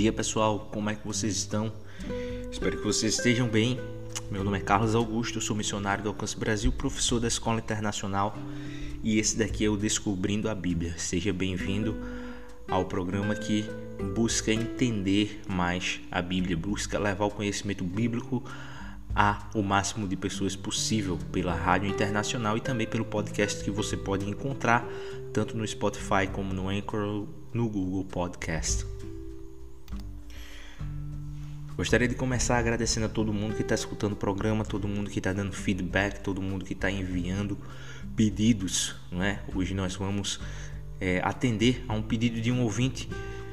[0.00, 1.70] dia pessoal, como é que vocês estão?
[2.50, 3.78] Espero que vocês estejam bem.
[4.30, 8.34] Meu nome é Carlos Augusto, sou missionário do Alcance Brasil, professor da Escola Internacional
[9.04, 10.94] e esse daqui é o Descobrindo a Bíblia.
[10.96, 11.94] Seja bem-vindo
[12.66, 13.66] ao programa que
[14.14, 18.42] busca entender mais a Bíblia, busca levar o conhecimento bíblico
[19.14, 23.98] a o máximo de pessoas possível pela Rádio Internacional e também pelo podcast que você
[23.98, 24.88] pode encontrar
[25.30, 28.86] tanto no Spotify como no Anchor, no Google Podcast.
[31.80, 35.18] Gostaria de começar agradecendo a todo mundo que está escutando o programa, todo mundo que
[35.18, 37.56] está dando feedback, todo mundo que está enviando
[38.14, 38.94] pedidos.
[39.10, 39.40] Não é?
[39.54, 40.38] Hoje nós vamos
[41.00, 43.08] é, atender a um pedido de um ouvinte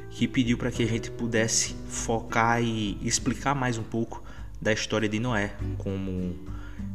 [0.10, 4.22] que pediu para que a gente pudesse focar e explicar mais um pouco
[4.62, 5.56] da história de Noé.
[5.78, 6.36] Como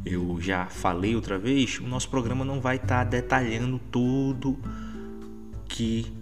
[0.05, 4.59] eu já falei outra vez, o nosso programa não vai estar tá detalhando tudo
[5.67, 6.13] que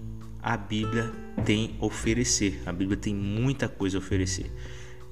[0.42, 1.12] a Bíblia
[1.44, 2.64] tem a oferecer.
[2.66, 4.50] A Bíblia tem muita coisa a oferecer.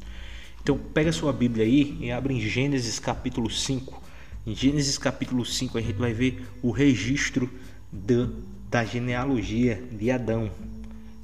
[0.63, 4.01] Então pega sua Bíblia aí e abre em Gênesis capítulo 5.
[4.47, 7.51] Em Gênesis capítulo 5 a gente vai ver o registro
[7.91, 8.29] da,
[8.71, 10.49] da genealogia de Adão.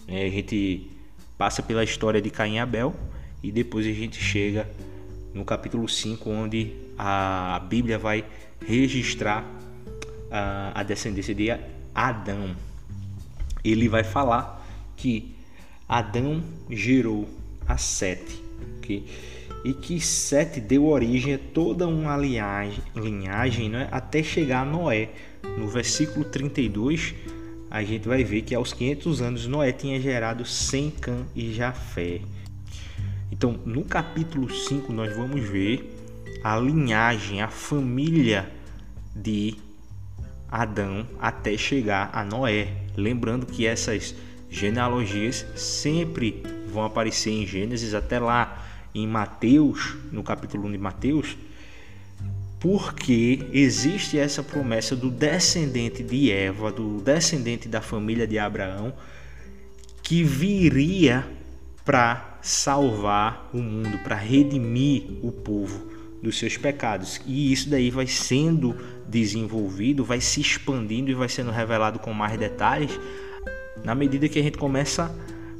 [0.09, 0.91] É, a gente
[1.37, 2.93] passa pela história de Caim e Abel
[3.41, 4.69] e depois a gente chega
[5.32, 8.25] no capítulo 5 onde a Bíblia vai
[8.66, 9.49] registrar
[10.32, 11.49] a, a descendência de
[11.94, 12.56] Adão.
[13.65, 14.66] Ele vai falar
[14.97, 15.32] que
[15.88, 17.28] Adão gerou
[17.69, 18.48] a Sete
[18.79, 19.05] okay?
[19.65, 23.89] e que Sete deu origem a toda uma linhagem, linhagem né?
[23.91, 25.11] até chegar a Noé.
[25.57, 27.15] No versículo 32,
[27.71, 32.21] a gente vai ver que aos 500 anos Noé tinha gerado Sem, Cã e Jafé.
[33.31, 35.95] Então, no capítulo 5, nós vamos ver
[36.43, 38.51] a linhagem, a família
[39.15, 39.55] de
[40.51, 42.69] Adão até chegar a Noé.
[42.97, 44.15] Lembrando que essas
[44.49, 48.65] genealogias sempre vão aparecer em Gênesis até lá
[48.95, 51.37] em Mateus, no capítulo 1 de Mateus,
[52.61, 58.93] porque existe essa promessa do descendente de Eva, do descendente da família de Abraão,
[60.03, 61.25] que viria
[61.84, 65.87] para salvar o mundo, para redimir o povo
[66.23, 67.21] dos seus pecados.
[67.27, 68.76] E isso daí vai sendo
[69.06, 72.99] desenvolvido, vai se expandindo e vai sendo revelado com mais detalhes
[73.85, 75.15] na medida que a gente começa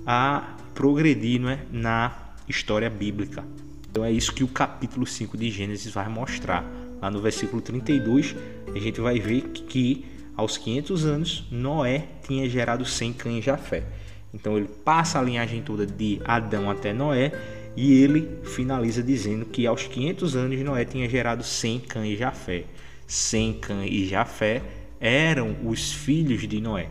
[0.07, 2.17] a progredir é, na
[2.49, 3.45] história bíblica.
[3.91, 6.65] Então é isso que o capítulo 5 de Gênesis vai mostrar.
[7.03, 8.37] Lá no versículo 32,
[8.73, 13.83] a gente vai ver que aos 500 anos Noé tinha gerado sem Cã e Jafé.
[14.33, 17.33] Então ele passa a linhagem toda de Adão até Noé
[17.77, 22.67] e ele finaliza dizendo que aos 500 anos Noé tinha gerado Sem, Cã e Jafé.
[23.05, 24.63] Sem, Cã e Jafé
[25.01, 26.89] eram os filhos de Noé.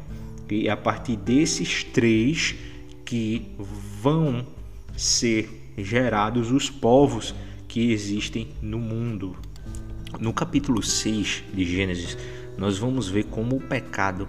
[0.52, 2.54] E a partir desses três
[3.08, 3.56] que
[4.02, 4.46] vão
[4.98, 7.34] ser gerados os povos
[7.66, 9.38] que existem no mundo.
[10.20, 12.18] No capítulo 6 de Gênesis,
[12.58, 14.28] nós vamos ver como o pecado,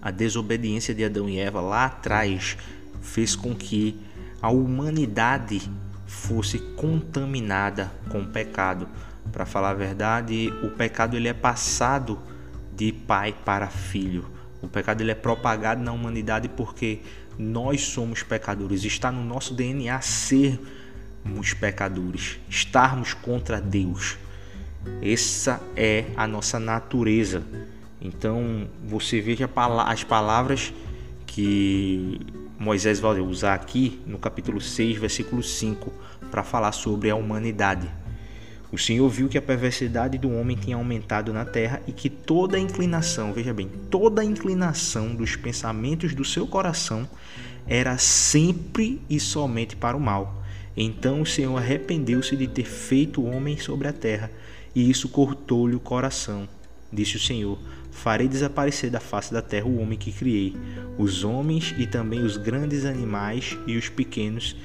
[0.00, 2.56] a desobediência de Adão e Eva lá atrás
[3.02, 4.00] fez com que
[4.40, 5.60] a humanidade
[6.06, 8.88] fosse contaminada com o pecado.
[9.32, 12.18] Para falar a verdade, o pecado ele é passado
[12.74, 14.24] de pai para filho.
[14.62, 17.00] O pecado ele é propagado na humanidade porque
[17.38, 18.84] nós somos pecadores.
[18.84, 24.16] Está no nosso DNA sermos pecadores, estarmos contra Deus.
[25.02, 27.42] Essa é a nossa natureza.
[28.00, 29.48] Então você veja
[29.86, 30.72] as palavras
[31.26, 32.20] que
[32.58, 35.92] Moisés vai usar aqui no capítulo 6, versículo 5,
[36.30, 37.90] para falar sobre a humanidade.
[38.74, 42.56] O Senhor viu que a perversidade do homem tinha aumentado na terra e que toda
[42.56, 47.08] a inclinação, veja bem, toda a inclinação dos pensamentos do seu coração
[47.68, 50.42] era sempre e somente para o mal.
[50.76, 54.28] Então o Senhor arrependeu-se de ter feito o homem sobre a terra,
[54.74, 56.48] e isso cortou-lhe o coração.
[56.92, 57.56] Disse o Senhor:
[57.92, 60.52] Farei desaparecer da face da terra o homem que criei,
[60.98, 64.56] os homens e também os grandes animais e os pequenos,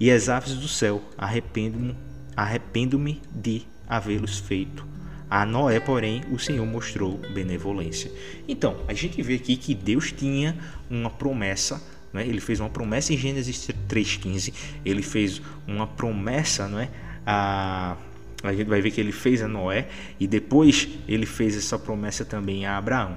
[0.00, 1.00] e as aves do céu.
[1.16, 1.94] Arrependo-me
[2.36, 4.86] arrependo-me de havê-los feito.
[5.28, 8.10] A Noé, porém, o Senhor mostrou benevolência.
[8.46, 10.56] Então, a gente vê aqui que Deus tinha
[10.90, 11.82] uma promessa,
[12.12, 12.26] né?
[12.26, 14.52] ele fez uma promessa em Gênesis 3,15,
[14.84, 16.90] ele fez uma promessa, não é?
[17.26, 17.96] a,
[18.42, 19.88] a gente vai ver que ele fez a Noé
[20.18, 23.16] e depois ele fez essa promessa também a Abraão.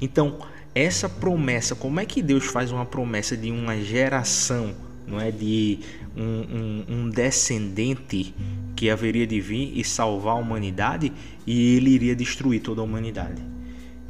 [0.00, 0.38] Então,
[0.74, 4.74] essa promessa, como é que Deus faz uma promessa de uma geração,
[5.08, 5.78] não é de
[6.16, 8.34] um, um, um, descendente
[8.76, 11.12] que haveria de vir e salvar a humanidade
[11.46, 13.42] e ele iria destruir toda a humanidade.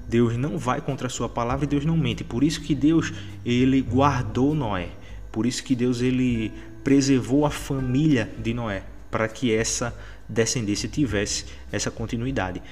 [0.08, 2.24] Deus não vai contra a sua palavra e Deus não mente.
[2.24, 3.12] Por isso que Deus
[3.44, 4.88] ele guardou Noé.
[5.30, 6.50] Por isso que Deus ele
[6.82, 9.94] preservou a família de Noé para que essa
[10.28, 12.62] descendência tivesse essa continuidade.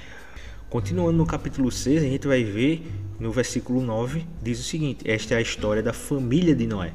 [0.69, 2.85] Continuando no capítulo 6, a gente vai ver
[3.19, 6.91] no versículo 9 diz o seguinte: Esta é a história da família de Noé.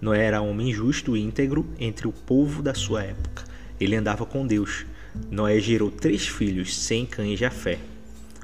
[0.00, 3.44] Noé era homem justo e íntegro entre o povo da sua época.
[3.80, 4.84] Ele andava com Deus.
[5.30, 7.78] Noé gerou três filhos, Sem, Cã e Jafé.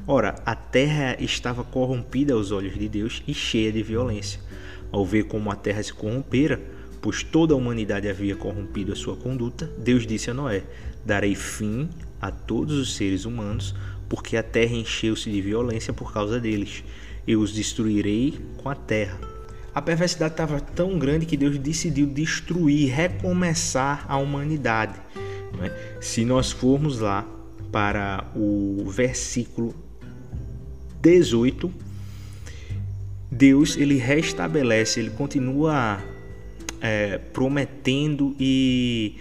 [0.06, 4.40] Ora, a terra estava corrompida aos olhos de Deus e cheia de violência.
[4.90, 6.60] Ao ver como a terra se corrompera,
[7.02, 10.64] pois toda a humanidade havia corrompido a sua conduta, Deus disse a Noé:
[11.04, 11.88] Darei fim
[12.20, 13.74] a todos os seres humanos,
[14.08, 16.82] porque a terra encheu-se de violência por causa deles.
[17.26, 19.39] Eu os destruirei com a terra
[19.74, 24.98] a perversidade estava tão grande que Deus decidiu destruir, recomeçar a humanidade.
[25.62, 25.98] É?
[26.00, 27.26] Se nós formos lá
[27.70, 29.74] para o versículo
[31.00, 31.72] 18,
[33.30, 36.02] Deus ele restabelece, ele continua
[36.80, 39.16] é, prometendo e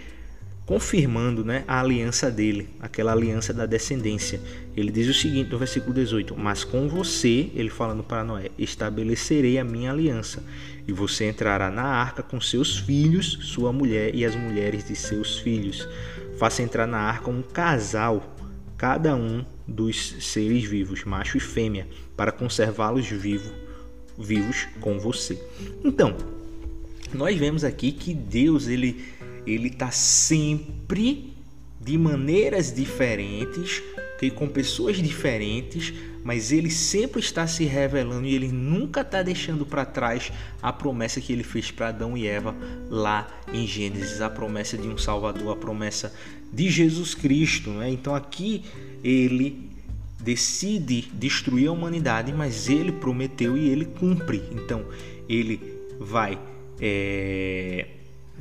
[0.65, 4.39] confirmando né, a aliança dele, aquela aliança da descendência.
[4.79, 9.57] Ele diz o seguinte no versículo 18: Mas com você, ele falando para Noé, estabelecerei
[9.57, 10.41] a minha aliança,
[10.87, 15.37] e você entrará na arca com seus filhos, sua mulher e as mulheres de seus
[15.37, 15.85] filhos.
[16.37, 18.33] Faça entrar na arca um casal,
[18.77, 21.85] cada um dos seres vivos, macho e fêmea,
[22.15, 23.51] para conservá-los vivo,
[24.17, 25.43] vivos com você.
[25.83, 26.15] Então,
[27.13, 29.03] nós vemos aqui que Deus ele
[29.45, 31.33] ele está sempre
[31.81, 33.81] de maneiras diferentes,
[34.19, 34.29] okay?
[34.29, 39.85] com pessoas diferentes, mas ele sempre está se revelando e ele nunca está deixando para
[39.85, 42.53] trás a promessa que ele fez para Adão e Eva
[42.89, 46.13] lá em Gênesis, a promessa de um Salvador, a promessa
[46.51, 47.69] de Jesus Cristo.
[47.69, 47.89] Né?
[47.89, 48.65] Então aqui
[49.01, 49.69] ele
[50.19, 54.43] decide destruir a humanidade, mas ele prometeu e ele cumpre.
[54.51, 54.83] Então
[55.27, 55.61] ele
[55.97, 56.37] vai
[56.81, 57.87] é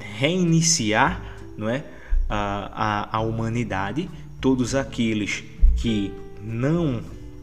[0.00, 1.85] reiniciar não é,
[2.28, 4.08] a, a, a humanidade,
[4.40, 5.42] todos aqueles
[5.78, 7.02] que não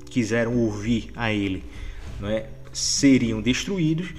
[0.09, 1.63] quiseram ouvir a ele
[2.23, 4.09] é, seriam destruídos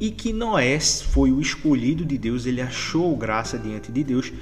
[0.00, 4.32] e que Noé foi o escolhido de Deus, ele achou graça diante de Deus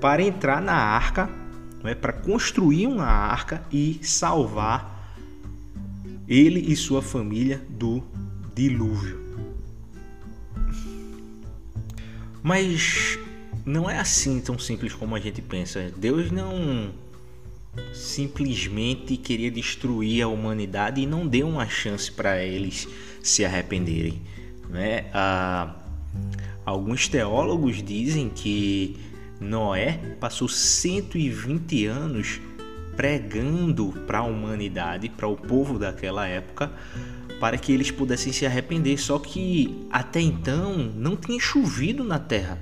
[0.00, 1.28] para entrar na arca,
[1.84, 4.92] é, para construir uma arca e salvar
[6.26, 8.02] ele e sua família do
[8.54, 9.22] dilúvio.
[12.42, 13.18] Mas
[13.64, 15.92] não é assim tão simples como a gente pensa.
[15.96, 16.92] Deus não
[17.92, 22.88] simplesmente queria destruir a humanidade e não deu uma chance para eles
[23.22, 24.22] se arrependerem.
[24.68, 25.06] Né?
[25.12, 25.74] Ah,
[26.64, 28.96] alguns teólogos dizem que
[29.40, 32.40] Noé passou 120 anos
[32.96, 36.72] pregando para a humanidade, para o povo daquela época,
[37.40, 38.98] para que eles pudessem se arrepender.
[38.98, 42.58] Só que até então não tinha chovido na terra.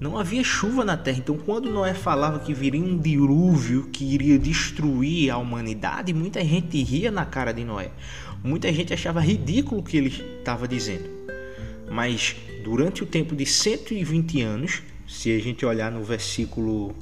[0.00, 1.18] Não havia chuva na terra.
[1.18, 6.82] Então, quando Noé falava que viria um dilúvio que iria destruir a humanidade, muita gente
[6.82, 7.90] ria na cara de Noé.
[8.42, 11.04] Muita gente achava ridículo o que ele estava dizendo.
[11.90, 16.94] Mas durante o tempo de 120 anos, se a gente olhar no versículo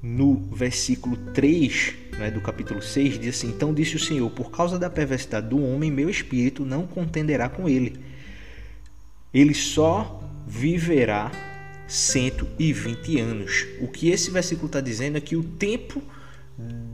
[0.00, 4.78] no versículo 3 né, do capítulo 6, diz assim: Então disse o Senhor: Por causa
[4.78, 7.98] da perversidade do homem, meu espírito não contenderá com ele.
[9.32, 11.30] Ele só viverá
[11.86, 13.66] 120 anos.
[13.80, 16.02] O que esse versículo está dizendo é que o tempo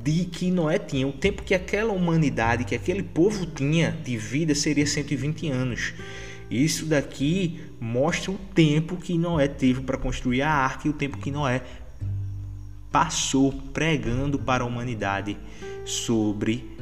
[0.02, 4.54] de que Noé tinha, o tempo que aquela humanidade, que aquele povo tinha de vida
[4.54, 5.92] seria 120 anos.
[6.50, 11.18] Isso daqui mostra o tempo que Noé teve para construir a arca e o tempo
[11.18, 11.62] que Noé
[12.90, 15.36] passou pregando para a humanidade
[15.84, 16.76] sobre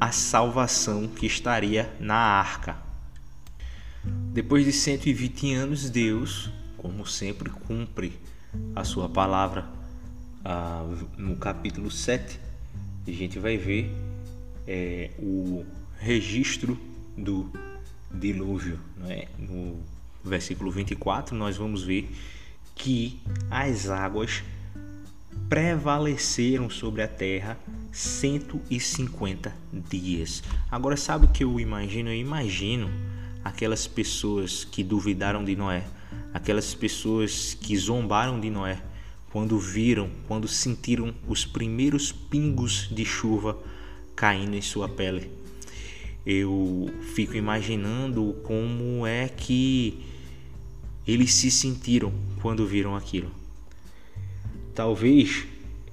[0.00, 2.83] a salvação que estaria na arca.
[4.32, 8.12] Depois de 120 anos, Deus, como sempre, cumpre
[8.74, 9.66] a sua palavra.
[10.44, 10.84] Ah,
[11.16, 12.38] no capítulo 7,
[13.06, 13.90] a gente vai ver
[14.66, 15.64] é, o
[15.98, 16.78] registro
[17.16, 17.50] do
[18.12, 18.78] dilúvio.
[19.06, 19.28] é?
[19.38, 19.78] No
[20.24, 22.10] versículo 24, nós vamos ver
[22.74, 23.20] que
[23.50, 24.42] as águas
[25.48, 27.58] prevaleceram sobre a terra
[27.92, 29.54] 150
[29.88, 30.42] dias.
[30.70, 32.08] Agora, sabe o que eu imagino?
[32.08, 32.90] Eu imagino
[33.44, 35.86] aquelas pessoas que duvidaram de Noé,
[36.32, 38.82] aquelas pessoas que zombaram de Noé,
[39.30, 43.58] quando viram, quando sentiram os primeiros pingos de chuva
[44.16, 45.30] caindo em sua pele.
[46.24, 50.02] Eu fico imaginando como é que
[51.06, 53.30] eles se sentiram quando viram aquilo.
[54.74, 55.44] Talvez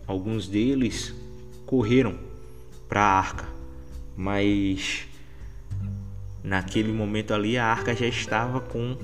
[0.08, 1.14] alguns deles
[1.66, 2.18] correram
[2.88, 3.50] para a arca,
[4.16, 5.06] mas
[6.44, 8.98] naquele momento ali a arca já estava com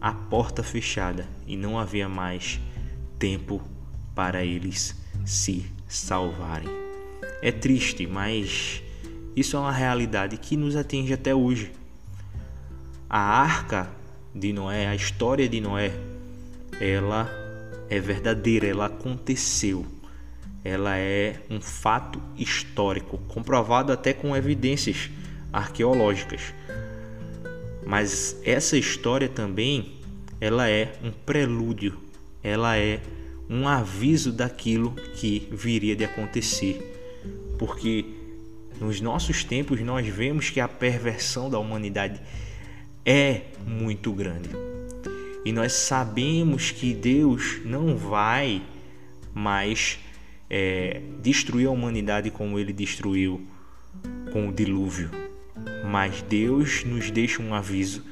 [0.00, 2.60] a porta fechada e não havia mais
[3.18, 3.62] tempo
[4.14, 6.68] para eles se salvarem.
[7.40, 8.82] É triste, mas
[9.36, 11.72] isso é uma realidade que nos atinge até hoje.
[13.08, 13.90] A arca
[14.34, 15.92] de Noé, a história de Noé,
[16.80, 17.30] ela
[17.88, 19.86] é verdadeira, ela aconteceu.
[20.64, 25.10] Ela é um fato histórico, comprovado até com evidências
[25.54, 26.52] arqueológicas.
[27.86, 29.94] Mas essa história também,
[30.40, 31.96] ela é um prelúdio,
[32.42, 33.00] ela é
[33.48, 36.92] um aviso daquilo que viria de acontecer.
[37.58, 38.04] Porque
[38.80, 42.20] nos nossos tempos nós vemos que a perversão da humanidade
[43.04, 44.50] é muito grande.
[45.44, 48.62] E nós sabemos que Deus não vai
[49.32, 49.98] mais
[50.48, 53.46] é, destruir a humanidade como ele destruiu
[54.32, 55.23] com o dilúvio.
[55.84, 58.02] Mas Deus nos deixa um aviso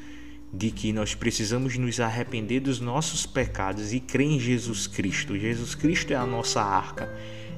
[0.53, 5.39] de que nós precisamos nos arrepender dos nossos pecados e crer em Jesus Cristo.
[5.39, 7.11] Jesus Cristo é a nossa arca.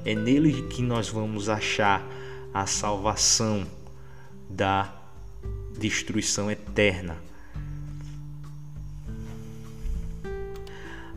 [0.05, 2.01] É nele que nós vamos achar
[2.53, 3.67] a salvação
[4.49, 4.95] da
[5.77, 7.17] destruição eterna.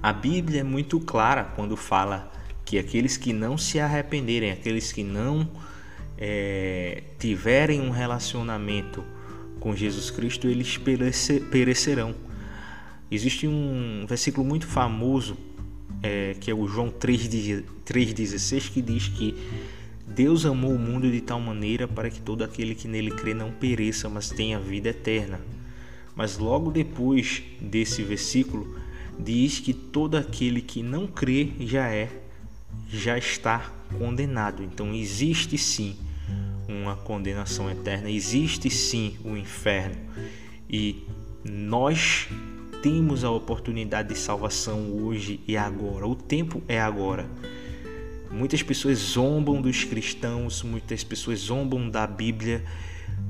[0.03, 2.33] A Bíblia é muito clara quando fala
[2.65, 5.49] que aqueles que não se arrependerem, aqueles que não
[6.19, 9.05] é, tiverem um relacionamento
[9.61, 10.79] com Jesus Cristo, eles
[11.51, 12.15] perecerão.
[13.11, 15.37] Existe um versículo muito famoso
[16.03, 19.35] é, que é o João 3,16 que diz que
[20.07, 23.51] Deus amou o mundo de tal maneira para que todo aquele que nele crê não
[23.51, 25.41] pereça, mas tenha vida eterna.
[26.15, 28.77] Mas logo depois desse versículo
[29.19, 32.11] diz que todo aquele que não crê já é,
[32.89, 34.63] já está condenado.
[34.63, 35.97] Então existe sim
[36.69, 39.97] uma condenação eterna, existe sim o inferno.
[40.69, 41.05] E
[41.43, 42.29] nós
[42.83, 46.07] temos a oportunidade de salvação hoje e agora.
[46.07, 47.27] O tempo é agora.
[48.31, 52.63] Muitas pessoas zombam dos cristãos, muitas pessoas zombam da Bíblia,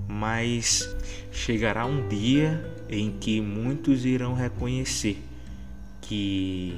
[0.09, 0.89] mas
[1.31, 5.23] chegará um dia em que muitos irão reconhecer
[6.01, 6.77] que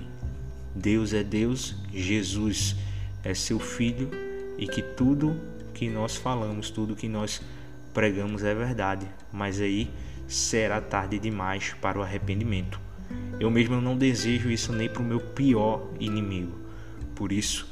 [0.75, 2.77] Deus é Deus, Jesus
[3.25, 4.11] é seu Filho
[4.59, 5.35] e que tudo
[5.81, 7.41] que nós falamos, tudo que nós
[7.95, 9.91] pregamos é verdade, mas aí
[10.29, 12.79] será tarde demais para o arrependimento.
[13.41, 16.53] Eu mesmo não desejo isso nem para o meu pior inimigo.
[17.15, 17.67] Por isso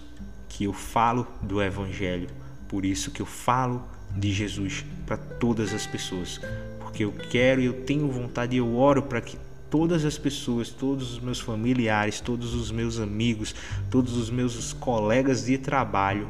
[0.49, 2.31] que eu falo do Evangelho,
[2.67, 3.87] por isso que eu falo
[4.17, 6.41] de Jesus para todas as pessoas,
[6.81, 9.37] porque eu quero e eu tenho vontade e eu oro para que
[9.69, 13.55] todas as pessoas, todos os meus familiares, todos os meus amigos,
[13.91, 16.27] todos os meus colegas de trabalho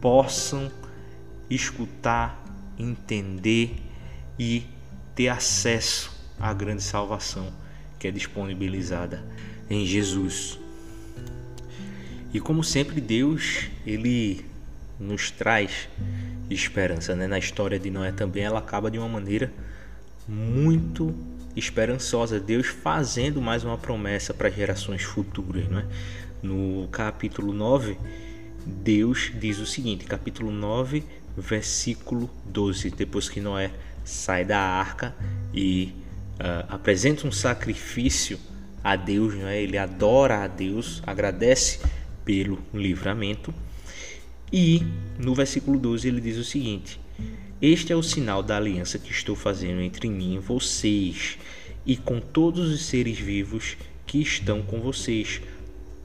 [0.00, 0.70] possam
[1.50, 2.44] escutar,
[2.78, 3.76] entender
[4.38, 4.64] e
[5.14, 7.52] ter acesso à grande salvação
[7.98, 9.24] que é disponibilizada
[9.68, 10.58] em Jesus.
[12.32, 14.44] E como sempre Deus, ele
[15.00, 15.88] nos traz
[16.50, 17.26] esperança, né?
[17.26, 19.52] Na história de Noé também ela acaba de uma maneira
[20.26, 21.14] muito
[21.56, 25.68] esperançosa, Deus fazendo mais uma promessa para gerações futuras.
[25.68, 25.86] Não é?
[26.42, 27.96] No capítulo 9,
[28.64, 31.04] Deus diz o seguinte, capítulo 9,
[31.40, 33.72] versículo 12, depois que Noé
[34.04, 35.14] sai da arca
[35.52, 35.94] e
[36.40, 38.38] uh, apresenta um sacrifício
[38.82, 39.60] a Deus, não é?
[39.60, 41.80] ele adora a Deus, agradece
[42.24, 43.52] pelo livramento.
[44.52, 44.82] E
[45.18, 46.98] no versículo 12 ele diz o seguinte:
[47.60, 51.38] Este é o sinal da aliança que estou fazendo entre mim e vocês,
[51.84, 53.76] e com todos os seres vivos
[54.06, 55.42] que estão com vocês,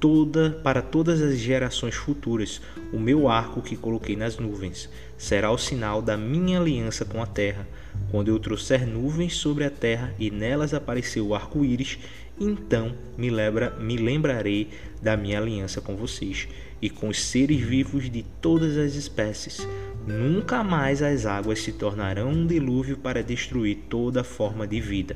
[0.03, 2.61] toda para todas as gerações futuras.
[2.91, 7.25] O meu arco que coloquei nas nuvens será o sinal da minha aliança com a
[7.25, 7.65] terra.
[8.11, 11.99] Quando eu trouxer nuvens sobre a terra e nelas aparecer o arco-íris,
[12.37, 16.49] então me, lembra, me lembrarei da minha aliança com vocês
[16.81, 19.65] e com os seres vivos de todas as espécies.
[20.05, 25.15] Nunca mais as águas se tornarão um dilúvio para destruir toda forma de vida.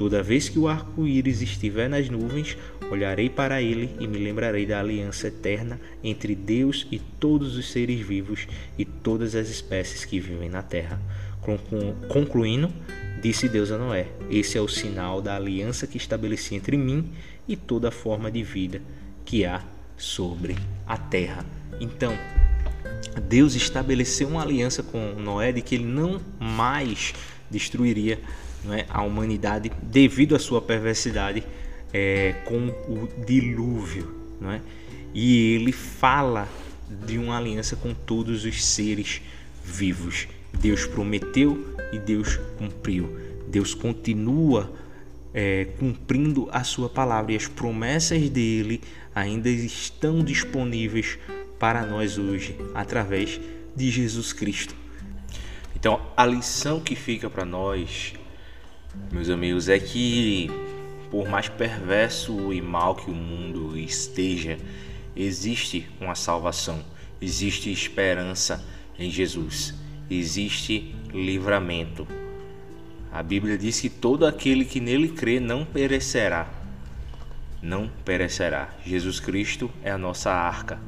[0.00, 2.56] Toda vez que o arco-íris estiver nas nuvens,
[2.90, 8.00] olharei para ele e me lembrarei da aliança eterna entre Deus e todos os seres
[8.00, 10.98] vivos e todas as espécies que vivem na terra.
[12.08, 12.72] Concluindo,
[13.20, 17.12] disse Deus a Noé: Esse é o sinal da aliança que estabeleci entre mim
[17.46, 18.80] e toda forma de vida
[19.26, 19.62] que há
[19.98, 21.44] sobre a terra.
[21.78, 22.16] Então,
[23.28, 27.12] Deus estabeleceu uma aliança com Noé de que ele não mais
[27.50, 28.18] destruiria
[28.70, 31.42] é, a humanidade devido à sua perversidade
[31.92, 34.14] é, com o dilúvio.
[34.40, 34.60] Não é?
[35.14, 36.48] E ele fala
[37.06, 39.22] de uma aliança com todos os seres
[39.64, 40.28] vivos.
[40.52, 43.16] Deus prometeu e Deus cumpriu.
[43.48, 44.72] Deus continua
[45.32, 48.80] é, cumprindo a sua palavra e as promessas dele
[49.14, 51.18] ainda estão disponíveis
[51.58, 53.40] para nós hoje através
[53.76, 54.74] de Jesus Cristo.
[55.74, 58.14] Então, a lição que fica para nós,
[59.12, 60.50] meus amigos, é que
[61.10, 64.56] por mais perverso e mal que o mundo esteja,
[65.16, 66.82] existe uma salvação,
[67.20, 68.64] existe esperança
[68.98, 69.74] em Jesus,
[70.08, 72.06] existe livramento.
[73.12, 76.48] A Bíblia diz que todo aquele que nele crê não perecerá.
[77.60, 78.72] Não perecerá.
[78.86, 80.78] Jesus Cristo é a nossa arca.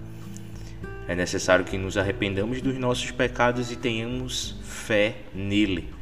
[1.09, 5.93] É necessário que nos arrependamos dos nossos pecados e tenhamos fé nele,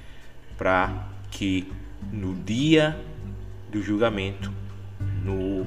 [0.59, 1.67] para que
[2.13, 2.99] no dia
[3.71, 4.53] do julgamento,
[5.25, 5.67] no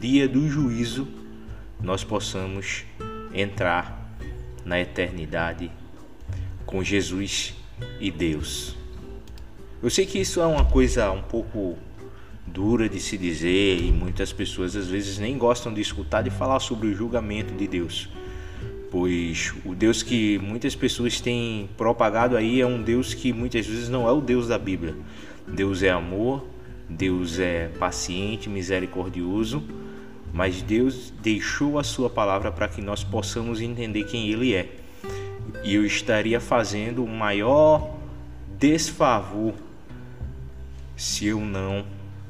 [0.00, 1.08] dia do juízo,
[1.80, 2.84] nós possamos
[3.32, 4.14] entrar
[4.64, 5.70] na eternidade
[6.66, 7.54] com Jesus
[8.00, 8.76] e Deus.
[9.82, 11.78] Eu sei que isso é uma coisa um pouco
[12.46, 16.60] dura de se dizer e muitas pessoas às vezes nem gostam de escutar de falar
[16.60, 18.08] sobre o julgamento de Deus.
[18.90, 23.88] Pois o Deus que muitas pessoas têm propagado aí é um Deus que muitas vezes
[23.88, 24.96] não é o Deus da Bíblia.
[25.52, 26.46] Deus é amor,
[26.88, 29.62] Deus é paciente, misericordioso,
[30.32, 34.68] mas Deus deixou a sua palavra para que nós possamos entender quem ele é.
[35.64, 37.96] E eu estaria fazendo o maior
[38.58, 39.54] desfavor
[40.96, 41.84] se eu não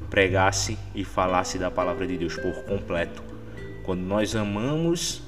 [0.09, 3.23] pregasse e falasse da palavra de Deus por completo.
[3.83, 5.21] Quando nós amamos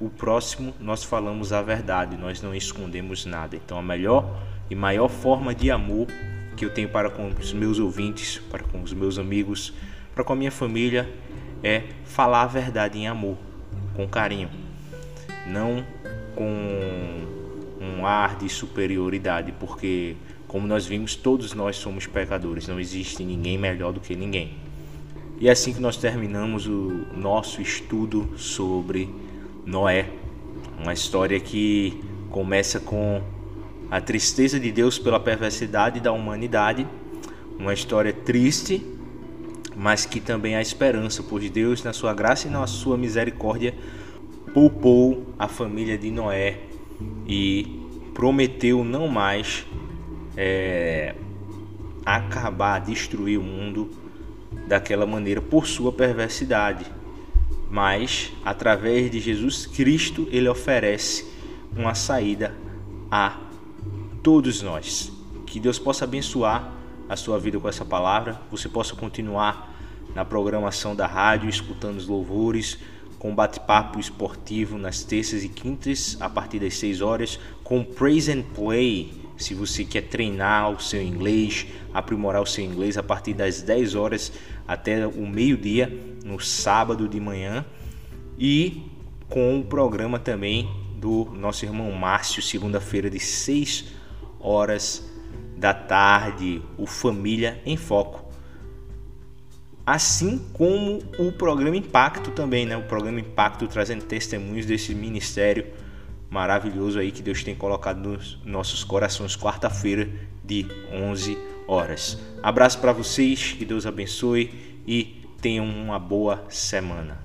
[0.00, 3.56] o próximo, nós falamos a verdade, nós não escondemos nada.
[3.56, 6.06] Então, a melhor e maior forma de amor
[6.60, 9.72] que eu tenho para com os meus ouvintes, para com os meus amigos,
[10.14, 11.10] para com a minha família
[11.62, 13.38] é falar a verdade em amor,
[13.96, 14.50] com carinho,
[15.46, 15.82] não
[16.34, 16.52] com
[17.80, 23.56] um ar de superioridade, porque como nós vimos, todos nós somos pecadores, não existe ninguém
[23.56, 24.52] melhor do que ninguém.
[25.38, 29.08] E é assim que nós terminamos o nosso estudo sobre
[29.64, 30.10] Noé,
[30.78, 33.22] uma história que começa com
[33.90, 36.86] a tristeza de Deus pela perversidade da humanidade,
[37.58, 38.86] uma história triste,
[39.76, 43.74] mas que também há esperança, pois Deus, na sua graça e na sua misericórdia,
[44.54, 46.60] poupou a família de Noé
[47.26, 47.80] e
[48.14, 49.66] prometeu não mais
[50.36, 51.14] é,
[52.04, 53.90] acabar, destruir o mundo
[54.68, 56.86] daquela maneira por sua perversidade.
[57.70, 61.26] Mas através de Jesus Cristo, ele oferece
[61.76, 62.54] uma saída
[63.10, 63.49] a
[64.22, 65.12] todos nós.
[65.46, 66.72] Que Deus possa abençoar
[67.08, 69.74] a sua vida com essa palavra, você possa continuar
[70.14, 72.78] na programação da rádio, escutando os louvores,
[73.18, 78.42] com bate-papo esportivo nas terças e quintas a partir das 6 horas, com Praise and
[78.54, 79.12] Play.
[79.36, 83.94] Se você quer treinar o seu inglês, aprimorar o seu inglês a partir das 10
[83.94, 84.32] horas
[84.66, 85.92] até o meio-dia
[86.24, 87.64] no sábado de manhã.
[88.38, 88.82] E
[89.28, 93.99] com o programa também do nosso irmão Márcio, segunda-feira de 6
[94.40, 95.04] horas
[95.56, 98.28] da tarde, o Família em Foco.
[99.86, 102.76] assim como o programa Impacto também, né?
[102.76, 105.66] O programa Impacto trazendo testemunhos desse ministério
[106.30, 110.08] maravilhoso aí que Deus tem colocado nos nossos corações quarta-feira
[110.44, 112.18] de 11 horas.
[112.42, 117.18] Abraço para vocês, que Deus abençoe e tenham uma boa semana.